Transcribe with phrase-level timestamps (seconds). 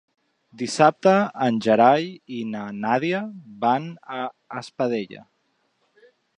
[0.61, 1.11] Dissabte
[1.47, 2.07] en Gerai
[2.39, 3.21] i na Nàdia
[3.67, 3.87] van
[4.21, 4.25] a
[4.63, 5.25] Espadella.